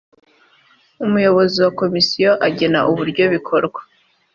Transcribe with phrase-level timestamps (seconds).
[1.05, 3.79] umuyobozi wa komisiyo agena uburyo bikorwa